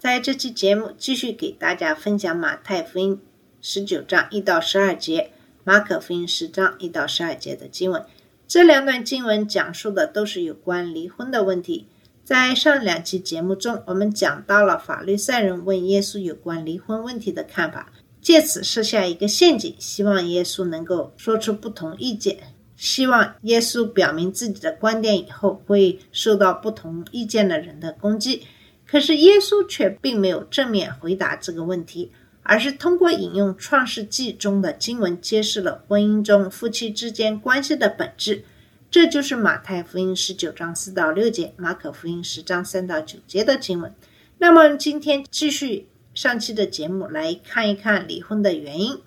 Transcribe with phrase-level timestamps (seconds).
[0.00, 3.20] 在这期节目继续给大家分享马太福音
[3.60, 5.30] 十九章一到十二节，
[5.62, 8.02] 马可福音十章一到十二节的经文。
[8.48, 11.86] 这两段经文讲述的都是有关离婚的问题。
[12.24, 17.92] 在上两期节目中，我们讲到了法律赛人问耶稣有关离婚问题的看法，
[18.22, 22.38] 借此设下一个陷阱，希望耶稣能够说出不同意见。
[22.74, 28.46] 希望耶稣表明自己的观点以后，会受到不同意见的人的攻击。
[28.90, 32.10] 可是耶稣却并没有正面回答这个问题，
[32.42, 38.42] 而是通过引用《创世纪》中的经文，揭示了婚姻中夫妻之间关系的本质。
[38.90, 43.94] 这就是马太福音十九章四到六节，马可福音十章三到九节的经文。
[44.38, 48.98] 那么今天继续上期的节目，来看一看离婚的原因。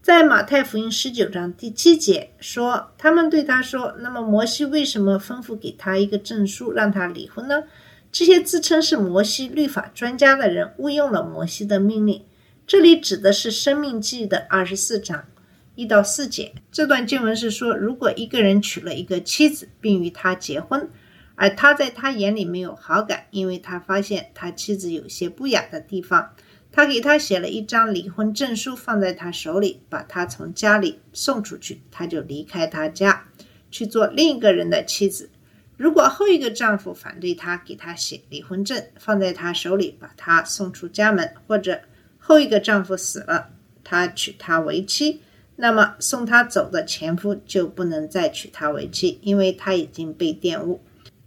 [0.00, 7.64] 在马太福音十九章第七节说，他们对他说：“那么摩西为什么吩咐给他一个证书，让他离婚呢？”
[8.10, 12.24] 这些自称是摩西律法专家的人误用了摩西的命令。
[12.66, 15.24] 这里指的是《生命记》的二十四章
[15.74, 16.52] 一到四节。
[16.72, 20.90] 这段经文是说，如果一个人娶了一个妻子，并与她结婚，
[21.34, 26.34] 而他在他眼里没有好感，因为他发现他妻子有些不雅的地方。
[26.70, 33.28] 他给他写了一张离婚证书，放在他手里，把他从家里送出去，他就离开他家，
[33.70, 35.30] 去做另一个人的妻子。
[35.78, 41.80] 如果后一个丈夫反对他，给他写离婚证，放在他手里，把他送出家门，或者
[42.18, 43.50] 后一个丈夫死了，
[43.84, 45.22] 他娶她为妻，
[45.54, 50.80] 那么送他走的前夫就不能再娶她为妻，因为她已经被玷污。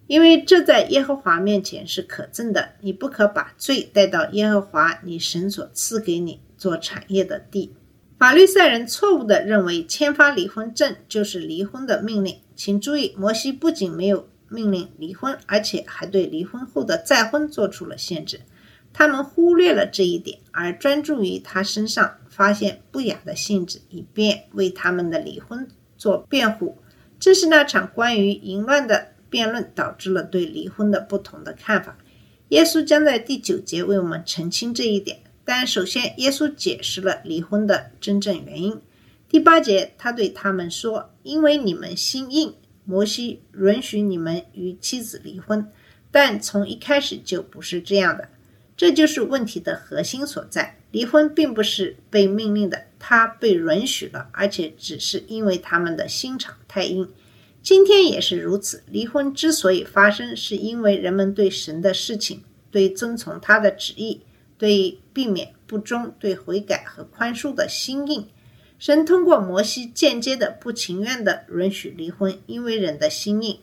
[0.08, 7.74] 因为这在耶和华面前是可憎的，你不可把罪带到耶和华你神所赐给你做产业的地。
[8.20, 12.36] 法律赛人错误地认为签发离婚证就是离婚的命令。
[12.54, 18.42] 请注意，摩西不仅没有命令离婚，而且还对离婚后的再婚做出了限制。
[18.94, 25.68] 他们忽略了这一点，而专注于他身上发现不雅的性质，以便为他们的离婚
[25.98, 26.78] 做辩护。
[27.20, 29.08] 这是那场关于淫乱的。
[29.32, 31.98] 辩论导致了对离婚的不同的看法。
[32.50, 35.20] 耶稣将在第九节为我们澄清这一点。
[35.46, 38.78] 但首先，耶稣解释了离婚的真正原因。
[39.30, 42.54] 第八节，他对他们说：“因为你们心硬，
[42.86, 45.72] 摩西允许你们与妻子离婚，
[46.12, 48.30] 但从一开始就不是这样的。
[48.76, 50.78] 这就是问题的核心所在。
[50.92, 57.08] 离婚并不是被命令的，他被允许了，而且只是因为他们的心肠太硬。”
[57.64, 58.84] 今天也是如此。
[58.88, 64.22] 离婚之所以发生，是因为人们对神的事情、对遵从他的旨意、
[64.58, 68.28] 对避免不忠、对悔改和宽恕的心硬。
[68.82, 73.60] 神通过摩西间接的、不情愿的允许离婚，因为人的心硬。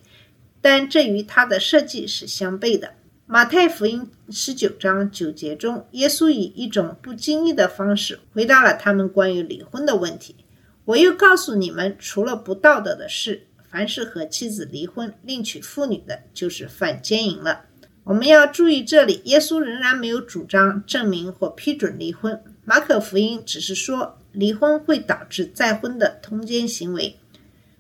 [0.61, 2.93] 但这与他的设计是相悖的。
[3.27, 10.37] 马太福音十九章九节中，耶稣以一种不经意的方式回答了他们关于离婚的问题。
[10.85, 13.43] 我又告诉你们，除了不道德的事。
[13.69, 17.65] 凡是和妻子离婚另娶妇女的，就是犯奸淫了。
[18.05, 22.41] 我们要注意，这里耶稣仍然没有主张证明或批准离婚。
[22.69, 27.17] 马可福音只是说离婚会导致再婚的通奸行为。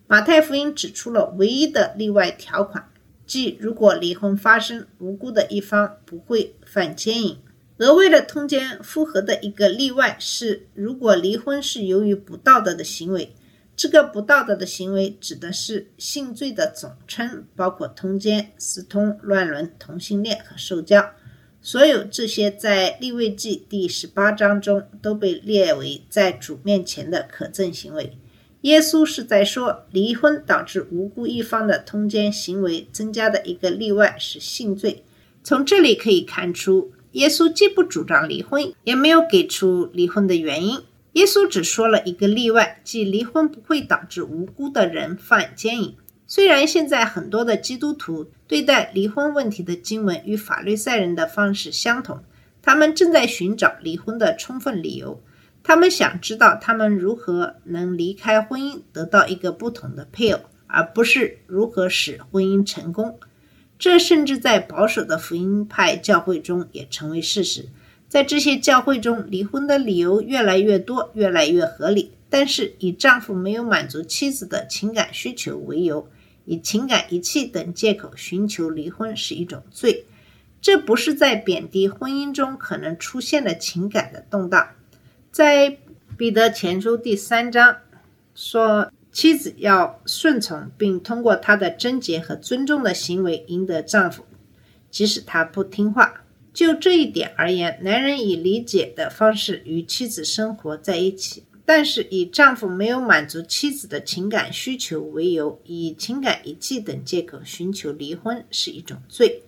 [0.06, 2.88] 马太福音指出了唯一的例外条款，
[3.27, 7.37] 即如果离婚发生，无辜的一方不会犯奸淫。
[7.77, 13.34] 额外的通奸复合的一个例外是，如果离婚是由于不道德的行为。
[13.77, 21.10] 这个不道德的行为指的是性罪的总称，包括通奸、私通、乱伦、同性恋和受教。
[21.60, 28.16] 所有这些在立位记第十八章中都被列为在主面前的可憎行为。
[28.63, 35.05] 耶稣是在说，离婚导致无辜一方的通奸行为增加的一个例外是性罪。
[35.45, 40.81] 从这里可以看出，耶稣既不主张离婚，也没有给出离婚的原因。
[41.13, 45.95] 耶稣只说了一个例外，即离婚不会导致无辜的人犯奸淫。
[46.30, 52.22] 虽然现在很多的基督徒对待离婚问题的经文与法律赛人的方式相同，
[52.60, 55.22] 他们正在寻找离婚的充分理由。
[55.63, 63.19] 他们想知道他们如何能离开婚姻，得到一个不同的配偶，而不是如何使婚姻成功。
[63.78, 67.71] 这甚至在保守的福音派教会中也成为事实。
[68.07, 72.13] 在这些教会中，离婚的理由越来越多，越来越合理。
[72.30, 76.09] 但是，以丈夫没有满足妻子的情感需求为由，
[76.45, 80.04] 以情感遗弃等借口寻求离婚是一种罪。
[80.60, 84.71] 这不是在贬低婚姻中可能出现的情感的动荡。
[85.30, 85.78] 在
[86.16, 87.77] 彼得前书第三章
[88.34, 94.24] 说，妻子要顺从，并通过她的贞洁和尊重的行为赢得丈夫，
[94.91, 96.24] 即使他不听话。
[96.53, 109.42] 就这一点而言，男人以理解的方式与妻子生活在一起，但是以丈夫没有满足妻子的情感需求为由，以情感遗弃等借口寻求离婚是一种罪。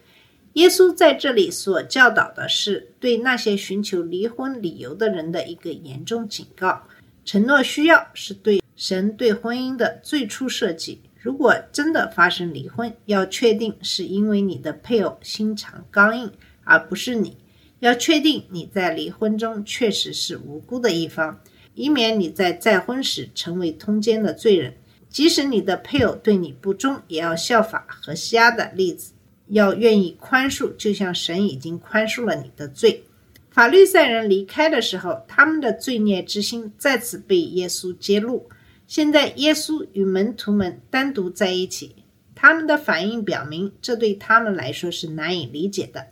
[0.52, 6.82] 耶稣在这里所教导的是对那些寻求离婚理由的人的一个严重警告。
[7.24, 11.00] 承诺需要是对神对婚姻的最初设计。
[11.22, 16.30] 如果真的发生离婚，要确定是因为你的配偶心肠刚硬，
[16.64, 17.38] 而不是你。
[17.78, 21.40] 要确定你在离婚中确实是无辜的一方，
[21.80, 24.74] 以免你在再婚时成为通奸的罪人。
[25.08, 29.12] 即使你的配偶对你不忠，也要效法何西阿的例子。
[29.48, 33.04] 要愿意宽恕，就像神已经宽恕了你的罪。
[33.50, 38.48] 法律赛人离开的时候，他们的罪孽之心再次被耶稣揭露。
[38.86, 41.96] 现在，耶稣与门徒们单独在一起，
[42.34, 46.06] 他们的反应表明，这对他们来说是难以理解的。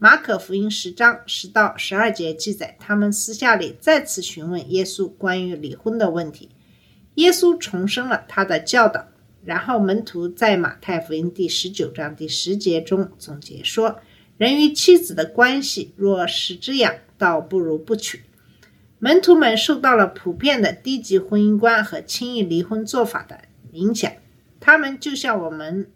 [0.00, 6.50] 马可福音十章十到十二节记载，他们私下里再次询问耶稣关于离婚的问题。
[7.16, 9.08] 耶稣重申了他的教导。
[9.44, 13.98] 然后门徒在马太福音第十九章第十节中总结说
[14.38, 18.22] ：“人与妻子的关系若是这样，倒不如不娶。”
[19.00, 23.40] 门徒们受到了普遍的低级婚姻观和轻易离婚做法的
[23.72, 24.12] 影响，
[24.60, 25.90] 他们就像我们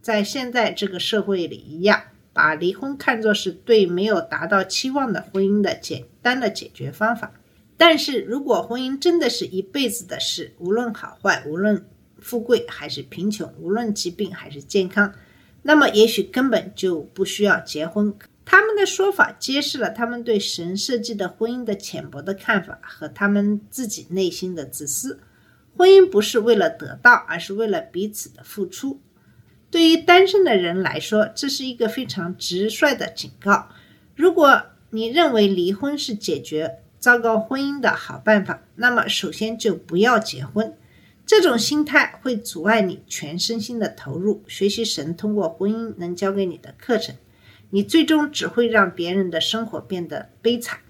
[0.00, 7.32] 在现在这个社会里一样，把离婚看作是对没有达到期望的婚姻的简单的解决方法。
[7.76, 11.84] 但是如果婚姻真的是一辈子的事，无论好坏，无论……
[12.24, 15.12] 富贵还是贫穷，无论疾病还是健康，
[15.62, 18.14] 那么也许根本就不需要结婚。
[18.44, 25.18] 他们的说法揭示了他们对神设计的婚姻的浅薄的看法和他们自己内心的自私。
[25.76, 29.00] 婚姻不是为了得到，而是为了彼此的付出。
[29.72, 33.70] 对于单身的人来说，这是一个非常直率的警告。
[34.14, 40.76] 如果你认为离婚是解决糟糕婚姻的好办法，那么首先就不要结婚。
[41.24, 47.14] 这种心态会阻碍你全身心的投入学习神通过婚姻能教给你的课程，
[47.70, 50.80] 你最终只会让别人的生活变得悲惨。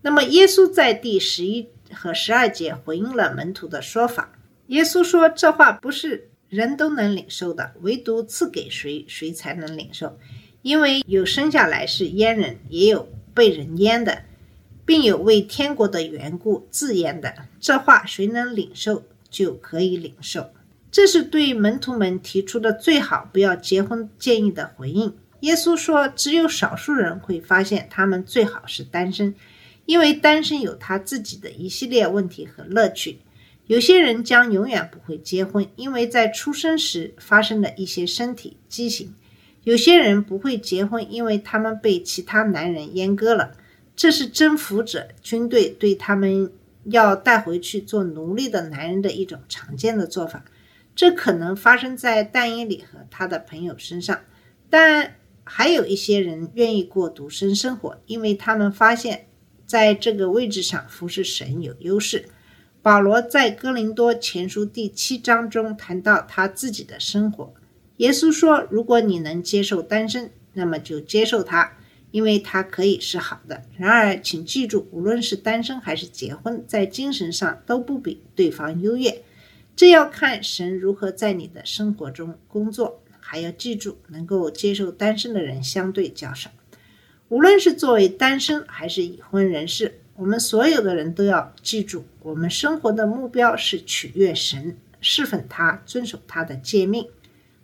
[0.00, 4.32] 那么，耶稣在第十一和十二节回应了门徒的说法。
[4.66, 10.18] 耶稣说：“这话不是人都能领受的，唯独赐给谁，谁才能领受。
[10.60, 14.24] 因为有生下来是阉人，也有被人阉的，
[14.84, 17.34] 并有为天国的缘故自阉的。
[17.58, 20.50] 这话谁能领受？”就可以领受，
[20.90, 25.14] 这是对门徒们提出的最好不要结婚建议的回应。
[25.40, 29.34] 耶稣说，只有少数人会发现他们最好是单身，
[29.86, 33.20] 因为单身有他自己的一系列问题和乐趣。
[33.72, 39.14] 有些人将永远不会结婚，因为在出生时发生了一些身体畸形。
[39.64, 43.56] 有些人不会结婚，因为他们被其他男人阉割了。
[43.96, 46.52] 这是征服者军队对他们。
[46.86, 50.44] 要带回去做奴隶的男人的一种常见的做法，
[50.96, 54.18] 这可能发生在但伊里和他的朋友身上，
[54.68, 55.14] 但
[55.44, 59.28] 还有一些人愿意过独身生活，因为他们发现
[59.64, 62.24] 在这个位置上服侍神有优势。
[62.82, 67.54] 保罗在哥林多前书第七章中谈到他自己的生活。
[67.98, 71.74] 耶稣说：“如果你能接受单身，那么就接受他。”
[72.10, 79.22] 因为它可以是好的，然而，请记住，无论是单身还是结婚，在精神上都不比对方优越。
[79.74, 83.02] 这要看神如何在你的生活中工作。
[83.18, 86.50] 还要记住，能够接受单身的人相对较少。
[87.30, 97.08] 无论是作为单身还是已婚人士，我们所有的人都要记住，我们生活的目标是取悦神，侍奉他，遵守他的诫命。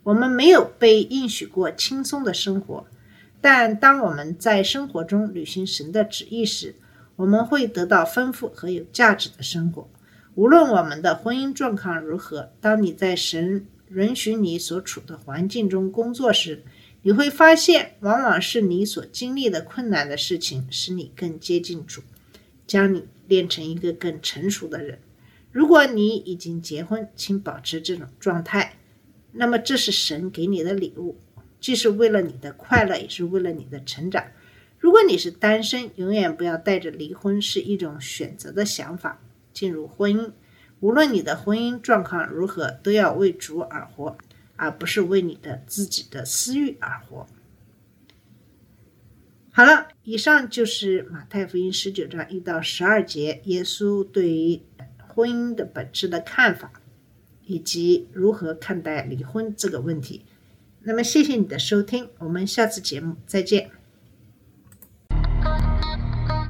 [0.03, 2.85] 我们没有被应许过轻松的生活。
[3.41, 6.75] 但当我们在生活中履行神的旨意时，
[7.15, 9.87] 我们会得到丰富和有价值的生活。
[10.35, 16.63] 无论我们的婚姻状况如何，当你在神允许你所处的环境中工作时，
[17.01, 22.01] 你会发现，往往是你所经历的困难的事情使你更接近主，
[22.69, 24.99] 将你练成一个更成熟的人。
[25.51, 28.77] 如果你已经结婚，请保持这种状态，
[29.31, 31.17] 那么这是神给你的礼物。
[31.59, 34.23] 既是为了你的快乐，也是为了你的成长。
[34.77, 39.19] 如果你是单身，永远不要带着离婚是一种选择的想法
[39.51, 40.31] 进入婚姻。
[40.79, 44.15] 无论你的婚姻状况如何，都要为主而活，
[44.55, 47.27] 而不是为你的自己的私欲而活。
[49.59, 54.61] 好了，以上就是马太福音十九章一到十二节，耶稣对于
[55.09, 56.71] 婚姻的本质的看法，
[57.45, 60.23] 以及如何看待离婚这个问题。
[60.83, 63.69] 那么，谢谢你的收听，我们下次节目再见。